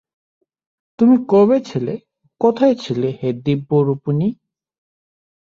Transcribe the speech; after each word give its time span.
তুমি 0.99 1.15
কবে 1.29 1.57
ছিলে, 1.61 1.93
কোথায় 2.41 2.75
ছিলে 2.75 3.09
হে 3.19 3.29
দিব্যরূপিণী। 3.45 4.29